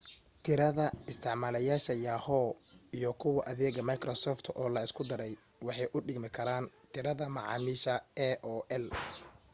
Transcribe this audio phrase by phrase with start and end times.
[0.43, 2.49] tirada isticmaalayaasha yahoo
[2.97, 5.33] iyo kuwa adeega microsoft oo la isku daray
[5.67, 7.93] waxay u dhigmi karaan tirada macaamiisha
[8.27, 8.83] aol